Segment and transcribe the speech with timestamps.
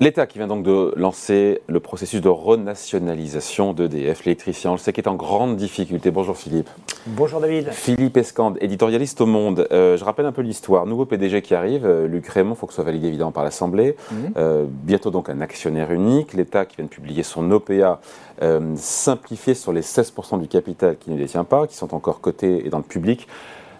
[0.00, 4.92] L'État qui vient donc de lancer le processus de renationalisation d'EDF, l'électricien, on le sait,
[4.92, 6.12] qui est en grande difficulté.
[6.12, 6.68] Bonjour Philippe.
[7.08, 7.72] Bonjour David.
[7.72, 9.66] Philippe Escande, éditorialiste au Monde.
[9.72, 10.86] Euh, je rappelle un peu l'histoire.
[10.86, 13.42] Nouveau PDG qui arrive, euh, Luc Raymond, il faut que ce soit validé évidemment par
[13.42, 13.96] l'Assemblée.
[14.12, 14.32] Mhm.
[14.36, 16.32] Euh, bientôt donc un actionnaire unique.
[16.32, 18.00] L'État qui vient de publier son OPA
[18.76, 22.68] simplifié sur les 16% du capital qui ne détient pas, qui sont encore cotés et
[22.70, 23.26] dans le public.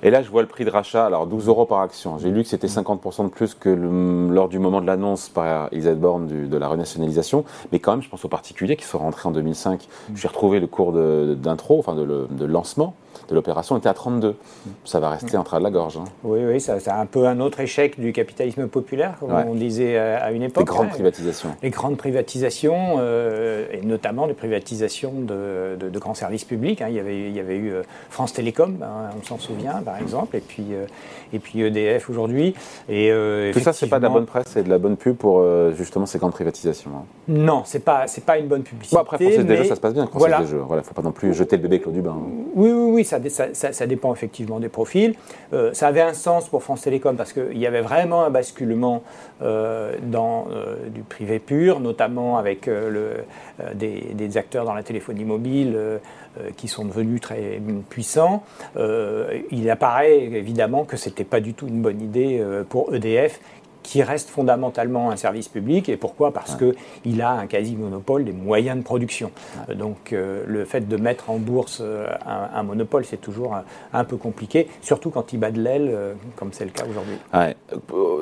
[0.02, 2.18] Et là, je vois le prix de rachat, alors 12 euros par action.
[2.18, 6.00] J'ai lu que c'était 50% de plus que lors du moment de l'annonce par Elisabeth
[6.00, 7.44] Borne de la renationalisation.
[7.72, 9.88] Mais quand même, je pense aux particuliers qui sont rentrés en 2005.
[10.14, 12.94] J'ai retrouvé le cours d'intro, enfin de, lancement
[13.28, 14.36] de l'opération était à 32.
[14.84, 15.98] Ça va rester en train de la gorge.
[15.98, 16.04] Hein.
[16.24, 20.30] Oui, oui, c'est un peu un autre échec du capitalisme populaire, comme on disait à
[20.30, 20.62] une époque.
[20.62, 21.50] Les grandes privatisations.
[21.62, 26.80] Les grandes privatisations, euh, et notamment les privatisations de, grands services publics.
[26.80, 26.86] Hein.
[26.90, 29.98] Il, y avait, il y avait eu euh, France Télécom, hein, on s'en souvient, par
[29.98, 30.86] exemple, et puis, euh,
[31.32, 32.54] et puis EDF aujourd'hui.
[32.88, 33.10] Et,
[33.52, 35.44] Tout ça, c'est pas de la bonne presse, c'est de la bonne pub pour
[35.74, 36.90] justement ces grandes privatisations.
[37.28, 38.96] Non, c'est pas, pas une bonne publicité.
[38.96, 40.08] Bon, après, Française des Jeux, ça se passe bien.
[40.12, 40.40] Voilà.
[40.40, 42.16] Il ne faut pas non plus jeter le bébé Claude Dubin.
[42.54, 43.18] Oui, oui, oui, ça
[43.52, 45.14] ça, dépend effectivement des profils.
[45.52, 49.02] Euh, ça avait un sens pour France Télécom parce qu'il y avait vraiment un basculement
[49.42, 53.24] euh, dans euh, du privé pur, notamment avec le,
[53.74, 55.76] des, acteurs dans la téléphonie mobile
[56.56, 58.42] qui sont devenus très puissants.
[58.76, 63.40] il apparaît évidemment que ce n'était pas du tout une bonne idée pour EDF
[63.88, 65.88] qui reste fondamentalement un service public.
[65.88, 66.30] Et pourquoi?
[66.32, 69.30] Parce qu'il a un quasi-monopole des moyens de production.
[69.74, 73.56] Donc euh, le fait de mettre en bourse euh, un, monopole, c'est toujours
[73.94, 77.16] un, peu compliqué, surtout quand il bat de l'aile, euh, comme c'est le cas aujourd'hui.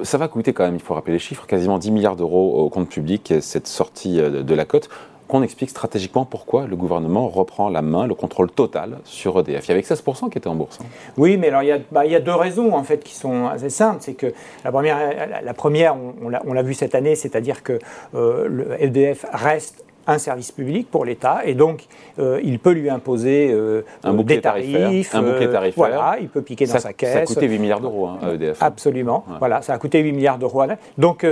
[0.05, 2.71] Ça va coûter quand même, il faut rappeler les chiffres, quasiment 10 milliards d'euros au
[2.71, 4.89] compte public, cette sortie de la cote
[5.29, 9.67] qu'on explique stratégiquement pourquoi le gouvernement reprend la main, le contrôle total sur EDF.
[9.67, 10.79] Il y avait 16% qui étaient en bourse.
[10.81, 10.87] Hein.
[11.17, 13.15] Oui, mais alors il y, a, bah, il y, a, deux raisons en fait qui
[13.15, 13.99] sont assez simples.
[14.01, 14.33] C'est que
[14.65, 14.99] la première,
[16.29, 17.79] la, on, l'a vu cette année, c'est-à-dire que
[18.15, 21.87] euh, le EDF reste un service public pour l'État et donc
[22.19, 25.73] euh, il peut lui imposer euh, un des tarifs, un bouclier tarifaire.
[25.77, 27.13] voilà, il peut piquer dans sa caisse.
[27.13, 28.63] Ça a coûté 8 milliards d'euros hein, à EDF.
[28.63, 30.63] Absolument, voilà, ça a coûté 8 milliards d'euros.
[30.99, 31.27] Donc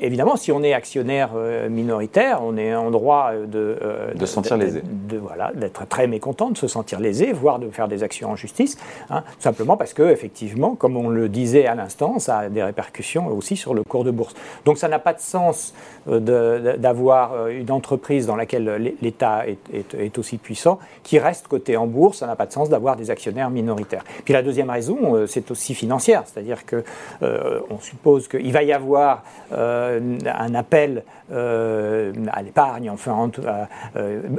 [0.00, 1.30] évidemment, si on est actionnaire
[1.70, 3.76] minoritaire, on est en droit de
[4.14, 7.70] de se sentir lésé, de, voilà, d'être très mécontent, de se sentir lésé, voire de
[7.70, 8.76] faire des actions en justice,
[9.10, 13.28] hein, simplement parce que effectivement, comme on le disait à l'instant, ça a des répercussions
[13.28, 14.34] aussi sur le cours de bourse.
[14.64, 15.74] Donc ça n'a pas de sens
[16.06, 22.26] d'avoir une entreprise dans laquelle l'État est, aussi puissant, qui reste coté en bourse, ça
[22.26, 24.04] n'a pas de sens d'avoir des actionnaires minoritaires.
[24.24, 26.84] Puis la deuxième raison, euh, c'est aussi financière, c'est-à-dire que
[27.22, 29.22] euh, on suppose qu'il va y avoir
[29.52, 33.28] euh, un appel à l'épargne, enfin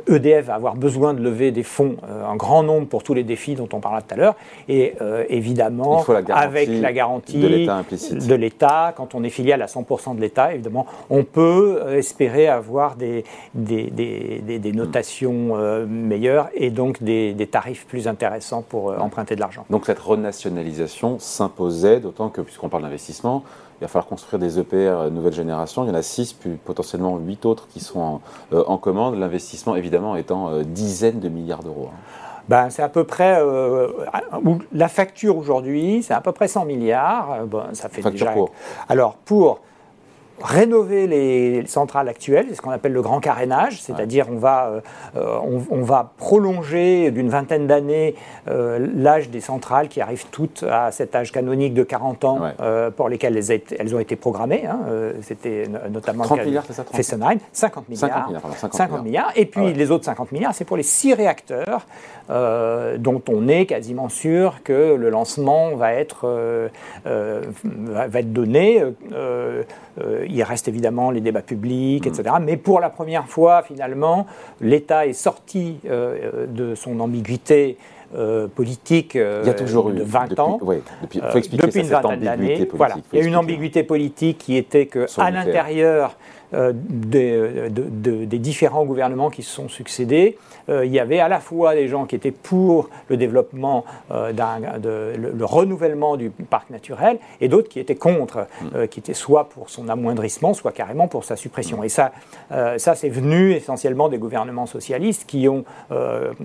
[0.08, 3.56] EDF va avoir besoin de lever des fonds en grand nombre pour tous les défis
[3.56, 4.36] dont on parlera tout à l'heure,
[4.70, 4.94] et
[5.28, 10.86] évidemment avec la garantie de l'État, quand on est filiale à 100% de l'État, évidemment,
[11.10, 11.57] on peut
[11.90, 13.24] espérer avoir des,
[13.54, 19.66] des, notations euh, meilleures et donc des, tarifs plus intéressants pour euh, emprunter de l'argent.
[19.70, 23.44] Donc cette renationalisation s'imposait, d'autant que, puisqu'on parle d'investissement,
[23.80, 25.84] il va falloir construire des EPR euh, nouvelle génération.
[25.84, 29.18] Il y en a six, puis potentiellement huit autres qui sont en, commande.
[29.18, 31.90] L'investissement, évidemment, étant dizaines de milliards d'euros.
[31.94, 31.98] Hein.
[32.50, 33.42] Ben, c'est à peu près.
[34.72, 37.46] la facture aujourd'hui, c'est à peu près 100 milliards.
[37.46, 38.52] Bon, ça fait facture Pour.
[38.88, 39.60] Alors, pour
[40.42, 44.82] rénover les centrales actuelles, c'est ce qu'on appelle le grand carénage, c'est-à-dire on, va, euh,
[45.16, 48.16] euh, on, va prolonger d'une vingtaine d'années
[48.48, 52.40] euh, l'âge des centrales qui arrivent toutes à cet âge canonique de 40 ans
[52.96, 54.66] pour lesquelles elles, elles, ont été programmées.
[54.66, 54.80] Hein,
[55.22, 56.84] C'était notamment 30 milliards, c'est ça
[57.52, 58.30] 50 milliards.
[58.72, 61.88] 50 milliards, Et puis les autres 50 milliards, c'est pour les six réacteurs
[62.30, 66.70] dont on est quasiment sûr que le lancement va être,
[67.06, 68.84] va, être donné
[70.28, 72.10] il reste évidemment les débats publics, mm.
[72.10, 72.36] etc.
[72.42, 74.26] Mais pour la première fois, finalement,
[74.62, 77.78] l'État est sorti euh, de son ambiguïté
[78.16, 80.60] euh, politique il y a toujours de 20 ans.
[81.02, 82.70] depuis, faut expliquer depuis une vingtaine d'années.
[82.74, 82.96] Voilà.
[83.12, 86.16] Il y a une ambiguïté politique qui était qu'à l'intérieur
[86.54, 87.70] euh, des,
[88.26, 90.38] des, différents gouvernements qui se sont succédés,
[90.70, 94.32] euh, il y avait à la fois des gens qui étaient pour le développement, euh,
[94.32, 98.88] de, le, renouvellement du parc naturel, et d'autres qui étaient contre, mm.
[98.88, 101.84] qui étaient soit pour son amoindrissement, soit carrément pour sa suppression.
[101.84, 102.12] Et ça,
[102.78, 105.66] ça c'est venu essentiellement des gouvernements socialistes qui ont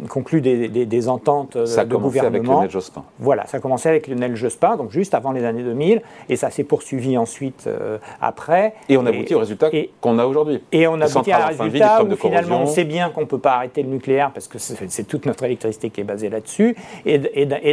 [0.09, 2.27] conclu des, des, ententes ça de gouvernement.
[2.27, 3.05] avec Lionel Jospin.
[3.19, 6.51] Voilà, ça a commencé avec Lionel Jospin, donc juste avant les années 2000, et ça
[6.51, 7.69] s'est poursuivi ensuite
[8.21, 8.75] après.
[8.89, 9.71] Et on aboutit au résultat
[10.03, 10.61] qu'on a aujourd'hui.
[10.73, 13.39] Et on a aboutit à un résultat où finalement on sait bien qu'on ne peut
[13.39, 16.77] pas arrêter le nucléaire parce que c'est toute notre électricité qui est basée là-dessus.
[17.07, 17.19] Et,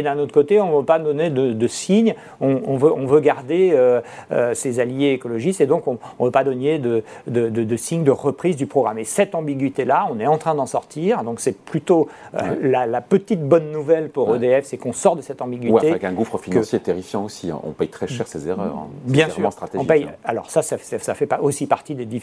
[0.02, 3.72] d'un autre côté, on ne veut pas donner de, signes, on, veut, on veut garder
[3.74, 4.00] euh,
[4.32, 8.10] euh, ses alliés écologistes et donc on ne veut pas donner de, de, signes de
[8.10, 8.98] reprise du programme.
[8.98, 11.24] Et cette ambiguïté-là, on est en train d'en sortir.
[11.24, 15.42] Donc c'est plutôt euh, la, petite bonne nouvelle pour EDF, c'est qu'on sort de cette
[15.42, 15.90] ambiguïté.
[15.90, 17.50] avec un gouffre financier terrifiant aussi.
[17.50, 17.60] Hein.
[17.64, 18.76] On paye très cher ces erreurs.
[18.76, 18.88] Hein.
[19.04, 19.50] Bien sûr.
[19.74, 20.12] On paye, hein.
[20.24, 22.19] alors ça, ça, ça, fait pas aussi partie des difficultés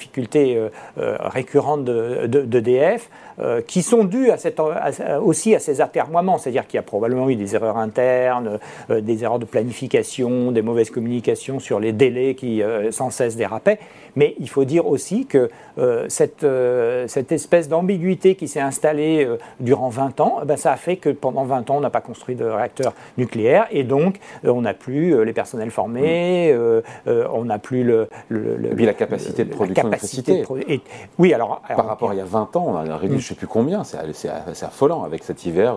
[0.97, 3.09] récurrentes d'EDF.
[3.39, 4.59] Euh, qui sont à cette,
[5.21, 8.57] aussi à ces atermoiements, c'est-à-dire qu'il y a probablement eu des erreurs internes,
[8.89, 13.35] euh, des erreurs de planification, des mauvaises communications sur les délais qui euh, sans cesse
[13.35, 13.77] dérapaient,
[14.15, 15.51] mais il faut dire aussi que
[16.07, 16.44] cette,
[17.05, 19.27] cette, espèce d'ambiguïté qui s'est installée
[19.59, 22.01] durant 20 ans, eh ben, ça a fait que pendant 20 ans, on n'a pas
[22.01, 26.57] construit de réacteurs nucléaires et donc on n'a plus les personnels formés,
[27.05, 30.45] on n'a plus le, Et puis la capacité de production d'électricité.
[31.17, 33.27] Oui, alors, Par rapport à il y a 20 ans, on a réduit je ne
[33.29, 35.75] sais plus combien, c'est affolant avec cet hiver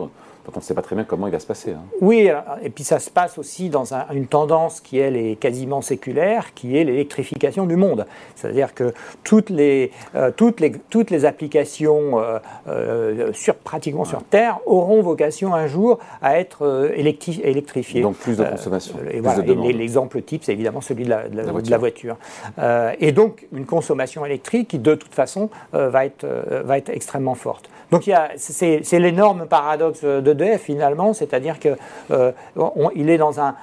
[0.56, 1.72] on ne sait pas très bien comment il va se passer.
[1.72, 1.82] Hein.
[2.00, 2.28] Oui,
[2.62, 6.76] et puis ça se passe aussi dans une tendance qui, elle, est quasiment séculaire, qui
[6.76, 8.06] est l'électrification du monde.
[8.36, 8.92] C'est-à-dire que
[9.24, 12.38] toutes les, euh, toutes les, toutes les applications euh,
[12.68, 18.02] euh, sur, pratiquement sur Terre auront vocation un jour à être électrifiées.
[18.02, 18.96] Donc plus de consommation.
[19.02, 22.16] L'exemple type, c'est évidemment celui de la, de la voiture.
[22.98, 26.26] et donc une consommation électrique qui, de toute façon, va, être,
[26.64, 27.70] va être extrêmement forte.
[27.90, 30.04] Donc c'est l'énorme paradoxe
[30.40, 31.76] d'EDF finalement, c'est-à-dire qu'il
[32.10, 32.32] euh,
[32.96, 33.54] est dans un,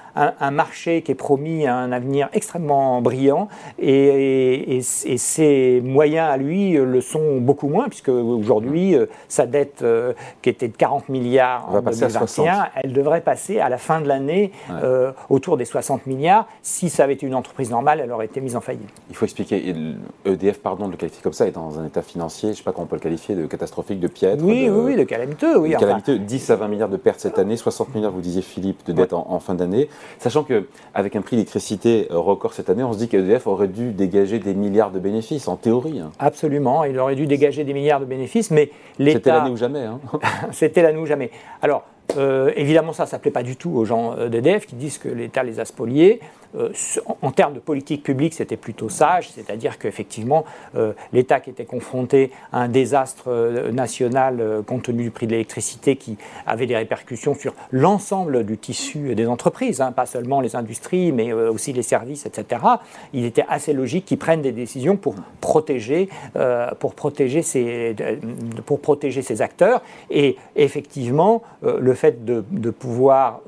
[0.50, 3.48] marché qui est promis à un avenir extrêmement brillant
[3.78, 10.12] et, ses moyens à lui le sont beaucoup moins puisque aujourd'hui euh, sa dette euh,
[10.42, 14.52] qui était de 40 milliards en 2021, elle devrait passer à la fin de l'année
[15.28, 16.46] autour des 60 milliards.
[16.62, 18.88] Si ça avait été une entreprise normale, elle aurait été mise en faillite.
[19.10, 19.74] Il faut expliquer,
[20.24, 22.62] EDF, pardon de le qualifier comme ça, est dans un état financier, je ne sais
[22.62, 24.08] pas comment on peut le qualifier, de catastrophique, de
[24.40, 25.58] oui, de, oui, oui, de calamiteux.
[25.58, 28.42] Oui, de calamiteux, 10 à 20 milliards de pertes cette année, 60 milliards, vous disiez
[28.42, 29.88] Philippe, de dettes en, fin d'année.
[30.18, 33.92] Sachant qu'avec un prix d'électricité euh, record cette année, on se dit qu'EDF aurait dû
[33.92, 36.00] dégager des milliards de bénéfices, en théorie.
[36.00, 36.10] Hein.
[36.18, 39.18] Absolument, il aurait dû dégager des milliards de bénéfices, mais l'État...
[39.18, 39.84] C'était l'année ou jamais.
[39.84, 40.00] Hein.
[40.52, 41.30] C'était l'année ou jamais.
[41.62, 41.84] Alors,
[42.16, 45.08] euh, évidemment, ça ne plaît pas du tout aux gens euh, d'EDF qui disent que
[45.08, 46.20] l'État les a spoliés.
[46.56, 46.70] Euh,
[47.22, 50.44] en, termes de politique publique, c'était plutôt sage, c'est-à-dire qu'effectivement,
[50.76, 55.32] euh, l'État qui était confronté à un désastre euh, national compte tenu du prix de
[55.32, 56.16] l'électricité qui
[56.46, 61.32] avait des répercussions sur l'ensemble du tissu des entreprises, hein, pas seulement les industries, mais
[61.32, 62.62] aussi les services, etc.
[63.12, 66.08] Il était assez logique qu'ils prennent des décisions pour protéger,
[66.78, 67.94] pour protéger, ces,
[68.66, 69.82] pour protéger acteurs.
[70.10, 73.40] Et effectivement, le fait de, pouvoir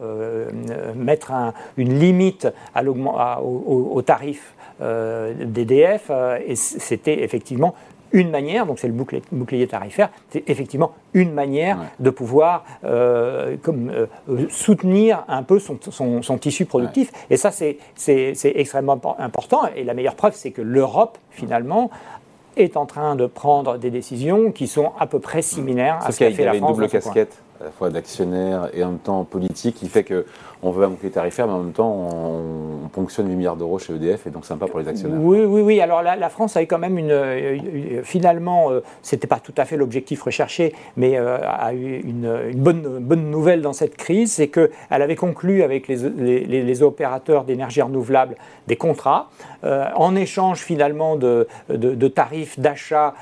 [0.95, 1.33] mettre
[1.77, 7.75] une limite à au, au, tarif euh, d'EDF, euh, et c'était effectivement
[8.13, 13.93] une manière, donc c'est le bouclier, tarifaire, c'est effectivement une manière de pouvoir euh, comme,
[14.49, 15.79] soutenir un peu son,
[16.23, 17.13] son, tissu productif.
[17.31, 17.79] Et ça, c'est
[18.43, 19.61] extrêmement important.
[19.77, 21.91] Et la meilleure preuve, c'est que l'Europe, finalement,
[22.57, 26.19] est en train de prendre des décisions qui sont à peu près similaires à ce
[26.19, 26.71] qu'a fait la France.
[26.71, 30.27] une double casquette, à la fois d'actionnaire et en même temps politique, qui fait que
[30.63, 33.95] on veut un bouclier tarifaire, mais en même temps, on, ponctionne 8 milliards d'euros chez
[33.95, 35.19] EDF, et donc sympa pour les actionnaires.
[35.21, 35.81] Oui, oui, oui.
[35.81, 37.11] Alors la, France avait quand même une.
[37.11, 42.01] Euh, finalement, euh, ce n'était pas tout à fait l'objectif recherché, mais euh, a eu
[42.01, 47.45] une, bonne, bonne nouvelle dans cette crise, c'est qu'elle avait conclu avec les, les, opérateurs
[47.45, 48.37] d'énergie renouvelable
[48.67, 49.29] des contrats,
[49.63, 53.15] en échange finalement de, de, tarifs d'achat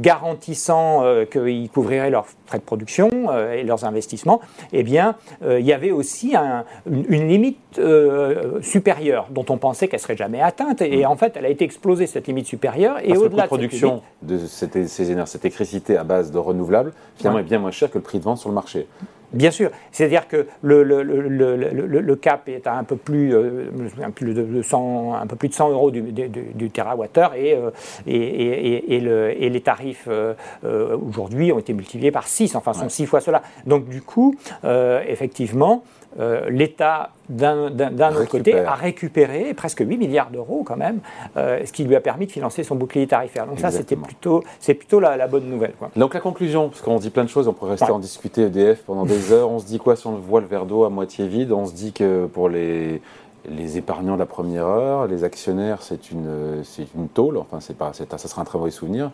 [0.00, 3.08] garantissant qu'ils couvriraient leurs frais de production
[3.52, 4.40] et leurs investissements.
[4.72, 8.60] Eh bien, il y avait aussi un, une, limite euh,
[9.02, 10.82] supérieure dont on pensait qu'elle serait jamais atteinte.
[10.82, 12.98] Et, en fait, elle a été explosée, cette limite supérieure.
[13.02, 17.44] Et au-delà de production de cette, ces cette électricité à base de renouvelables, finalement, est
[17.44, 18.86] bien moins cher que le prix de vente sur le marché.
[19.32, 23.70] Bien sûr, c'est-à-dire que le, le, le, le, cap est à un peu plus, euh,
[24.14, 27.70] plus de 100, un peu plus de 100 euros du, du, du terawattheure et, euh,
[28.06, 33.06] et, et, et, les tarifs euh, aujourd'hui ont été multipliés par 6, enfin sont 6
[33.06, 33.42] fois cela.
[33.66, 35.82] Donc du coup, effectivement,
[36.20, 37.70] euh, l'État, d'un
[38.14, 41.00] autre côté, a récupéré presque 8 milliards d'euros quand même,
[41.36, 43.46] euh, ce qui lui a permis de financer son bouclier tarifaire.
[43.46, 45.72] Donc ça, c'était plutôt, c'est plutôt la, bonne nouvelle.
[45.96, 48.82] Donc la conclusion, parce qu'on dit plein de choses, on pourrait rester en discuter EDF
[48.82, 49.50] pendant des heures.
[49.50, 51.52] On se dit quoi si on voit le verre d'eau à moitié vide?
[51.52, 53.00] On se dit que pour les
[53.48, 57.76] les épargnants de la première heure, les actionnaires, c'est une, c'est une tôle, enfin, c'est
[57.76, 59.10] pas, ça sera un très mauvais souvenir,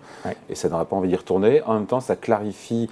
[0.51, 1.63] et ça n'aura pas envie d'y retourner.
[1.63, 2.91] En même temps, ça clarifie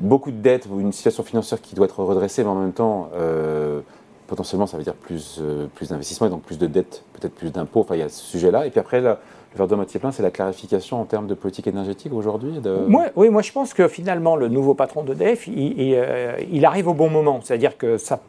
[0.00, 3.10] beaucoup de dettes ou une situation financière qui doit être redressée, mais en même temps,
[3.14, 3.80] euh,
[4.26, 5.40] potentiellement, ça veut dire plus,
[5.74, 7.80] plus d'investissement et donc plus de dettes, peut-être plus d'impôts.
[7.80, 8.66] Enfin, il y a ce sujet-là.
[8.66, 9.18] Et puis après, là,
[9.52, 12.86] le verre de moitié plein, c'est la clarification en termes de politique énergétique aujourd'hui de...
[13.16, 16.88] Oui, moi je pense que finalement le nouveau patron d'EDF, il, il, euh, il, arrive
[16.88, 17.40] au bon moment.
[17.42, 18.20] C'est-à-dire que ça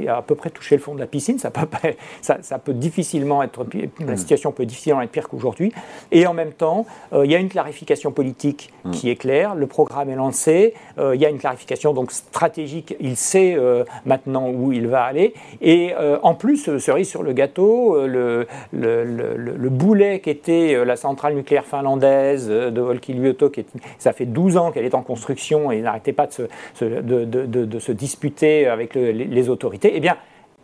[0.00, 1.66] il a à peu près touché le fond de la piscine, ça peut,
[2.22, 3.66] ça, ça peut difficilement être,
[4.00, 4.16] la hmm.
[4.16, 5.72] situation peut difficilement être pire qu'aujourd'hui.
[6.10, 8.92] Et en même temps, euh, il y a une clarification politique hmm.
[8.92, 12.96] qui est claire, le programme est lancé, euh, il y a une clarification donc stratégique,
[13.00, 13.58] il sait
[14.06, 15.31] maintenant où il va aller.
[15.60, 20.84] Et en plus, cerise sur le gâteau, le, le, le, le boulet qui était euh,
[20.84, 23.64] la centrale nucléaire finlandaise euh, de Olkiluoto, qui
[23.98, 26.42] ça fait 12 ans qu'elle est en construction et n'arrêtait pas de se,
[26.84, 30.16] de, se, disputer avec les autorités, eh bien,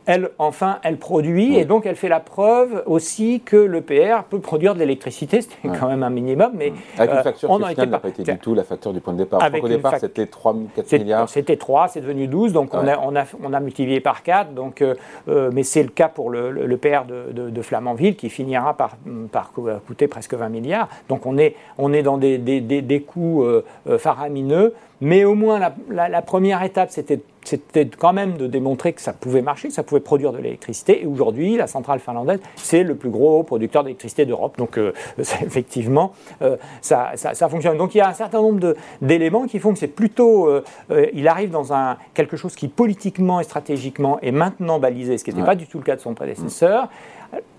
[0.09, 4.73] elle, enfin, elle produit et donc elle fait la preuve aussi que l'EPR peut produire
[4.73, 6.53] de l'électricité, c'était quand même un minimum.
[6.55, 9.01] Mais, Avec une euh, facture on qui n'a pas été du tout la facture du
[9.01, 9.39] point de départ.
[9.63, 11.29] Au départ, c'était 3 4 milliards.
[11.29, 14.55] C'était 3, c'est devenu 12, donc on, a, on, a, on, a, multiplié par 4.
[14.55, 14.95] Donc, euh,
[15.29, 18.97] euh, mais c'est le cas pour l'EPR le, de, de, Flamanville qui finira par,
[19.31, 19.53] par,
[19.87, 20.89] coûter presque 20 milliards.
[21.11, 23.45] Donc on est, on est dans des, des, des, des coûts
[23.99, 24.73] faramineux.
[25.01, 25.61] Mais au moins,
[25.91, 27.21] la, la, première étape, c'était
[27.99, 31.03] quand même de démontrer que ça pouvait marcher, que ça pouvait produire de l'électricité.
[31.03, 34.57] Et aujourd'hui, la centrale finlandaise, c'est le plus gros producteur d'électricité d'Europe.
[34.59, 36.13] Donc, euh, effectivement,
[36.43, 37.77] euh, ça, ça, ça, fonctionne.
[37.77, 40.49] Donc, il y a un certain nombre d'éléments qui font que c'est plutôt.
[40.49, 40.63] Euh,
[41.13, 45.31] il arrive dans un, quelque chose qui, politiquement et stratégiquement, est maintenant balisé, ce qui
[45.31, 46.89] n'était pas du tout le cas de son prédécesseur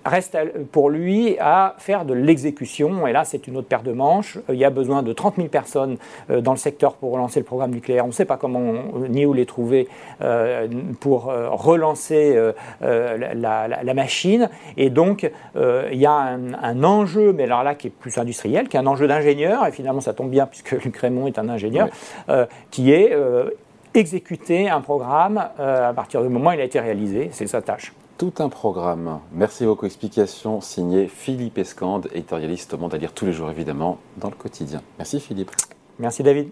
[0.05, 0.37] reste
[0.71, 3.07] pour lui à faire de l'exécution.
[3.07, 4.37] Et là, c'est une autre paire de manches.
[4.49, 5.97] Euh, il y a besoin de 30 000 personnes
[6.29, 8.05] euh, dans le secteur pour relancer le programme nucléaire.
[8.05, 8.73] On ne sait pas comment
[9.09, 9.87] ni où les trouver
[10.21, 10.67] euh,
[10.99, 12.37] pour relancer
[12.81, 14.49] la, machine.
[14.77, 18.77] Et donc, il y a un, enjeu, mais alors là, qui est plus industriel, qui
[18.77, 19.65] est un enjeu d'ingénieur.
[19.67, 21.89] Et finalement, ça tombe bien puisque Luc Raymond est un ingénieur,
[22.71, 23.15] qui est
[23.93, 27.29] exécuter un programme à partir du moment où il a été réalisé.
[27.31, 29.21] C'est sa tâche tout un programme.
[29.31, 29.85] Merci beaucoup.
[29.85, 34.35] Explication signée Philippe Escande, éditorialiste au Monde à lire tous les jours évidemment dans le
[34.35, 34.81] quotidien.
[34.97, 35.51] Merci Philippe.
[35.97, 36.51] Merci David.